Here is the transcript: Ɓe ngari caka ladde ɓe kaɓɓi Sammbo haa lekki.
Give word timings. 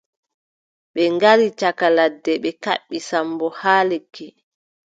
Ɓe 0.93 1.03
ngari 1.15 1.47
caka 1.59 1.87
ladde 1.97 2.31
ɓe 2.43 2.51
kaɓɓi 2.63 2.97
Sammbo 3.07 3.47
haa 3.59 3.81
lekki. 3.89 4.25